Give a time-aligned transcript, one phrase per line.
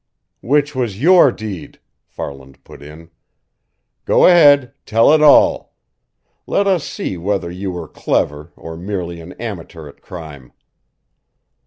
[0.41, 3.11] "Which was your deed!" Farland put in.
[4.05, 5.75] "Go ahead tell it all.
[6.47, 10.53] Let us see whether you were clever or merely an amateur at crime."